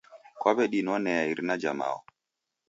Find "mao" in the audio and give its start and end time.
1.79-1.99